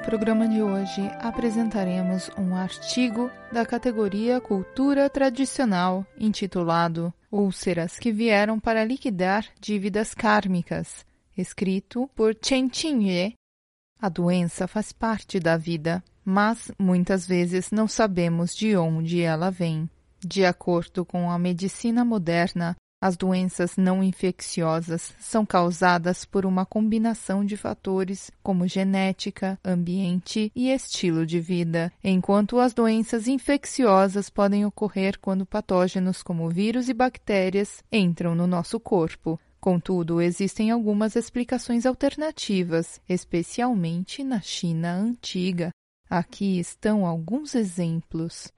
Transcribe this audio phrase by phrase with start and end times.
[0.00, 8.84] programa de hoje apresentaremos um artigo da categoria Cultura Tradicional intitulado Úlceras que vieram para
[8.84, 11.06] liquidar dívidas kármicas,
[11.36, 13.34] escrito por Chen Qingyue.
[14.00, 19.88] A doença faz parte da vida, mas muitas vezes não sabemos de onde ela vem.
[20.18, 27.44] De acordo com a medicina moderna, as doenças não infecciosas são causadas por uma combinação
[27.44, 35.18] de fatores como genética, ambiente e estilo de vida, enquanto as doenças infecciosas podem ocorrer
[35.18, 39.40] quando patógenos como vírus e bactérias entram no nosso corpo.
[39.60, 45.70] Contudo, existem algumas explicações alternativas, especialmente na China antiga.
[46.08, 48.50] Aqui estão alguns exemplos.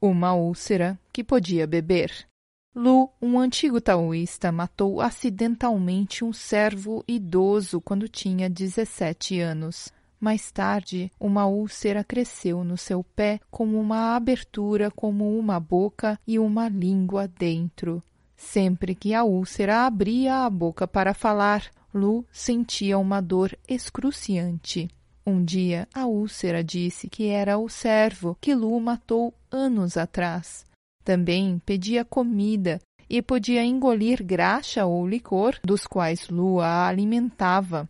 [0.00, 2.26] Uma úlcera que podia beber.
[2.74, 9.92] Lu, um antigo taoísta, matou acidentalmente um servo idoso quando tinha 17 anos.
[10.20, 16.38] Mais tarde, uma úlcera cresceu no seu pé como uma abertura, como uma boca e
[16.38, 18.02] uma língua dentro.
[18.36, 24.88] Sempre que a úlcera abria a boca para falar, Lu sentia uma dor excruciante.
[25.26, 30.64] Um dia, a úlcera disse que era o servo que Lu matou anos atrás.
[31.04, 37.88] Também pedia comida e podia engolir graxa ou licor, dos quais Lu a alimentava.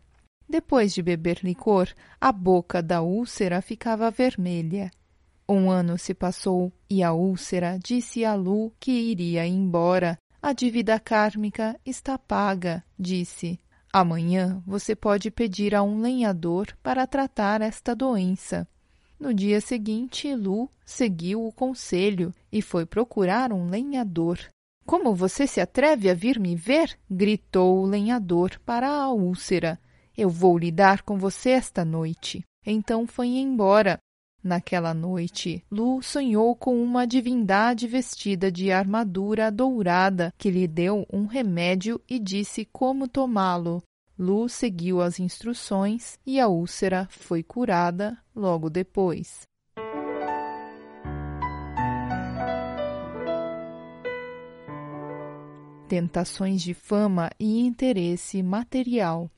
[0.49, 1.89] Depois de beber licor,
[2.21, 4.91] a boca da úlcera ficava vermelha.
[5.49, 10.17] Um ano se passou e a úlcera disse a Lu que iria embora.
[10.43, 13.61] A dívida kármica está paga, disse.
[13.93, 18.67] Amanhã você pode pedir a um lenhador para tratar esta doença.
[19.19, 24.39] No dia seguinte, Lu seguiu o conselho e foi procurar um lenhador.
[24.87, 26.99] Como você se atreve a vir me ver?
[27.11, 29.79] gritou o lenhador para a úlcera.
[30.17, 32.43] Eu vou lidar com você esta noite.
[32.65, 33.99] Então foi embora.
[34.43, 41.27] Naquela noite, Lu sonhou com uma divindade vestida de armadura dourada que lhe deu um
[41.27, 43.83] remédio e disse como tomá-lo.
[44.19, 49.43] Lu seguiu as instruções e a úlcera foi curada logo depois.
[55.87, 59.31] Tentações de fama e interesse material.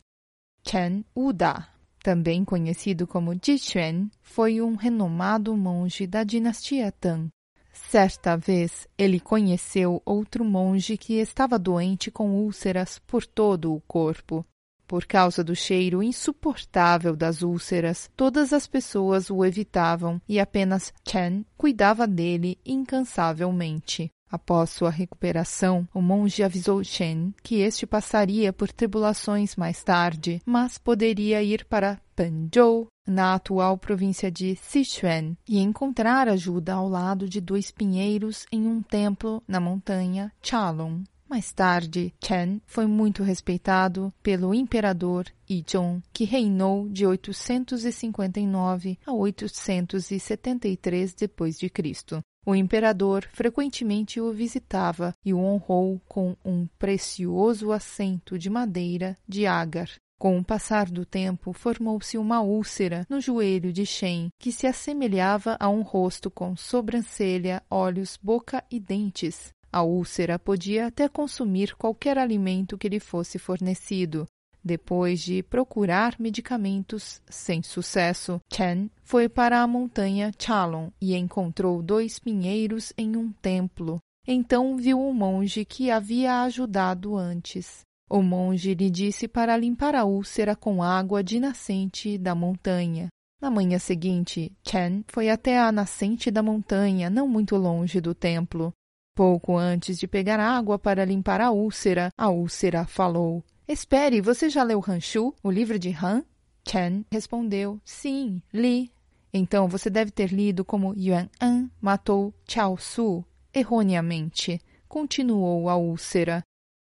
[0.65, 1.72] Chen Wuda
[2.03, 7.29] também conhecido como Jiquan, foi um renomado monge da dinastia Tang.
[7.73, 14.45] Certa vez, ele conheceu outro monge que estava doente com úlceras por todo o corpo.
[14.87, 21.47] Por causa do cheiro insuportável das úlceras, todas as pessoas o evitavam e apenas Chen
[21.57, 24.11] cuidava dele incansavelmente.
[24.33, 30.79] Após sua recuperação, o monge avisou Shen que este passaria por tribulações mais tarde, mas
[30.79, 37.43] poderia ir para Penzhou, na atual província de Sichuan, e encontrar ajuda ao lado de
[37.43, 41.05] dois pinheiros em um templo na montanha Chalong.
[41.29, 51.15] Mais tarde, Chen foi muito respeitado pelo imperador Yizhong, que reinou de 859 a 873
[51.15, 52.23] d.C.
[52.45, 59.47] O imperador frequentemente o visitava e o honrou com um precioso assento de madeira de
[59.47, 59.89] ágar.
[60.19, 65.57] Com o passar do tempo, formou-se uma úlcera no joelho de Shen, que se assemelhava
[65.59, 69.53] a um rosto com sobrancelha, olhos, boca e dentes.
[69.73, 74.27] A úlcera podia até consumir qualquer alimento que lhe fosse fornecido,
[74.65, 82.19] depois de procurar medicamentos sem sucesso, Chen foi para a montanha Chalon e encontrou dois
[82.19, 83.99] pinheiros em um templo.
[84.27, 87.81] Então viu um monge que havia ajudado antes.
[88.09, 93.09] O monge lhe disse para limpar a úlcera com água de nascente da montanha.
[93.41, 98.73] Na manhã seguinte, Chen foi até a nascente da montanha, não muito longe do templo.
[99.17, 103.43] Pouco antes de pegar água para limpar a úlcera, a úlcera falou:
[103.73, 106.23] Espere, você já leu Hanshu, o livro de Han?
[106.69, 108.93] Chen respondeu: Sim, li.
[109.33, 114.61] Então você deve ter lido como Yuan An matou Chao Su erroneamente.
[114.87, 116.45] Continuou a úlcera.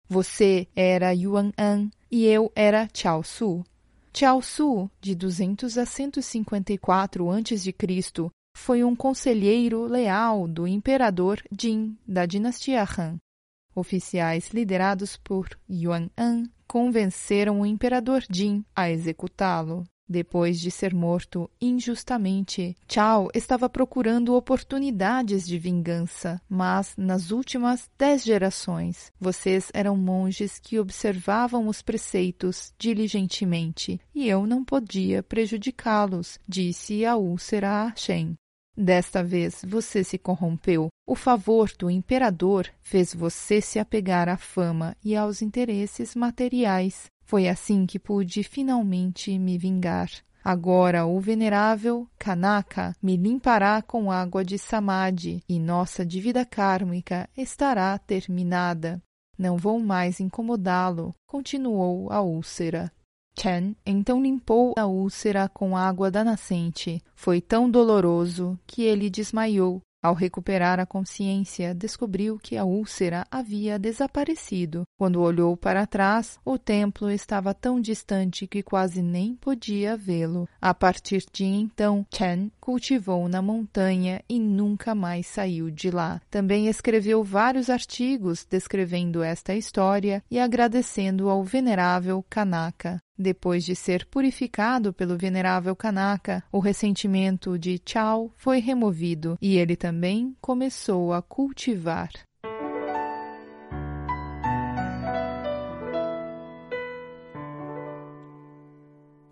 [0.07, 3.63] Você era Yuan An e eu era Chao Su.
[4.13, 7.73] Chao Su, de 200 a 154 a.C.,
[8.55, 13.17] foi um conselheiro leal do imperador Jin da dinastia Han.
[13.75, 19.83] Oficiais liderados por Yuan An convenceram o imperador Jin a executá-lo.
[20.07, 28.23] Depois de ser morto injustamente, Chao estava procurando oportunidades de vingança, mas nas últimas dez
[28.23, 37.03] gerações, vocês eram monges que observavam os preceitos diligentemente, e eu não podia prejudicá-los, disse
[37.03, 38.37] a úlcera a Shen.
[38.77, 40.89] Desta vez você se corrompeu.
[41.07, 47.05] O favor do imperador fez você se apegar à fama e aos interesses materiais.
[47.23, 50.09] Foi assim que pude finalmente me vingar.
[50.43, 57.97] Agora o venerável Kanaka me limpará com água de samadhi e nossa dívida kármica estará
[57.97, 59.01] terminada.
[59.37, 62.91] Não vou mais incomodá-lo, continuou a úlcera.
[63.37, 67.01] Chen então limpou a úlcera com água da nascente.
[67.13, 73.79] Foi tão doloroso que ele desmaiou ao recuperar a consciência, descobriu que a úlcera havia
[73.79, 74.83] desaparecido.
[74.99, 80.47] Quando olhou para trás, o templo estava tão distante que quase nem podia vê-lo.
[80.61, 86.21] A partir de então, Chen cultivou na montanha e nunca mais saiu de lá.
[86.29, 93.01] Também escreveu vários artigos descrevendo esta história e agradecendo ao venerável Kanaka.
[93.17, 99.77] Depois de ser purificado pelo venerável Kanaka, o ressentimento de Chao foi removido e ele
[99.77, 102.11] também começou a cultivar.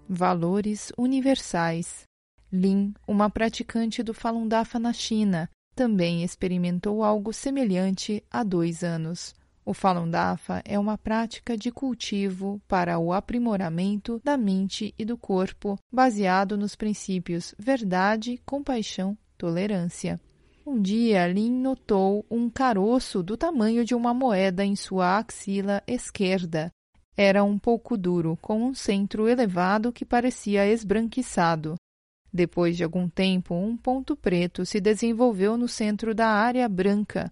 [0.07, 2.03] Valores universais.
[2.51, 9.33] Lin, uma praticante do Falun Dafa na China, também experimentou algo semelhante há dois anos.
[9.65, 15.17] O Falun Dafa é uma prática de cultivo para o aprimoramento da mente e do
[15.17, 20.19] corpo, baseado nos princípios verdade, compaixão, tolerância.
[20.65, 26.69] Um dia, Lin notou um caroço do tamanho de uma moeda em sua axila esquerda.
[27.15, 31.75] Era um pouco duro, com um centro elevado que parecia esbranquiçado.
[32.33, 37.31] Depois de algum tempo, um ponto preto se desenvolveu no centro da área branca,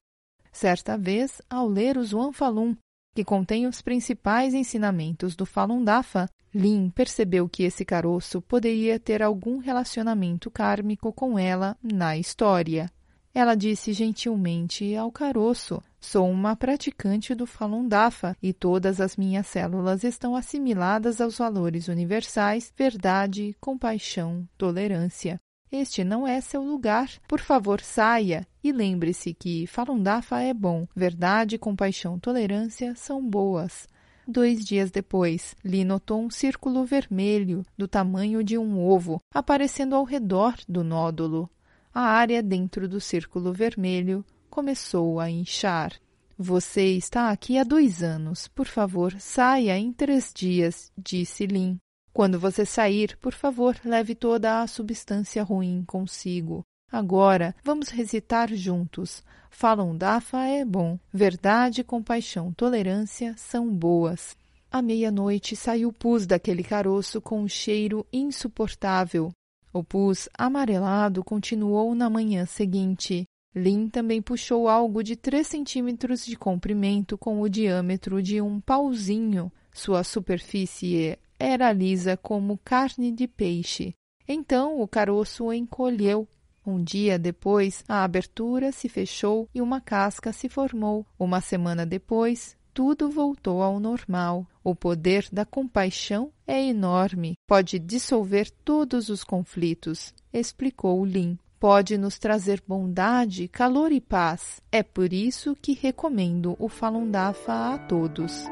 [0.51, 2.75] Certa vez, ao ler o Zhuang Falun,
[3.15, 9.21] que contém os principais ensinamentos do Falun Dafa, Lin percebeu que esse caroço poderia ter
[9.21, 12.92] algum relacionamento kármico com ela na história.
[13.33, 19.48] Ela disse gentilmente ao caroço: Sou uma praticante do Falun Dafa e todas as minhas
[19.48, 25.39] células estão assimiladas aos valores universais, verdade, compaixão, tolerância.
[25.72, 27.10] Este não é seu lugar.
[27.28, 28.46] Por favor, saia.
[28.64, 30.86] E lembre-se que Falun Dafa é bom.
[30.94, 33.88] Verdade, compaixão, tolerância são boas.
[34.28, 40.04] Dois dias depois, Li notou um círculo vermelho do tamanho de um ovo aparecendo ao
[40.04, 41.50] redor do nódulo.
[41.94, 45.94] A área dentro do círculo vermelho começou a inchar.
[46.38, 48.48] Você está aqui há dois anos.
[48.48, 51.78] Por favor, saia em três dias, disse Lin.
[52.13, 56.63] Quando você sair, por favor, leve toda a substância ruim consigo.
[56.92, 59.24] Agora, vamos recitar juntos.
[59.50, 61.00] Falam Dafa é bom.
[61.13, 64.36] Verdade, compaixão, tolerância são boas.
[64.69, 69.31] À meia-noite saiu pus daquele caroço com um cheiro insuportável.
[69.74, 73.25] O pus amarelado continuou na manhã seguinte.
[73.56, 79.51] Lin também puxou algo de três centímetros de comprimento com o diâmetro de um pauzinho.
[79.74, 83.95] Sua superfície era lisa como carne de peixe.
[84.27, 86.27] Então o caroço encolheu.
[86.65, 91.05] Um dia depois, a abertura se fechou e uma casca se formou.
[91.17, 94.45] Uma semana depois, tudo voltou ao normal.
[94.63, 101.38] O poder da compaixão é enorme, pode dissolver todos os conflitos, explicou Lin.
[101.60, 104.62] Pode nos trazer bondade, calor e paz.
[104.71, 108.45] É por isso que recomendo o Falun Dafa a todos.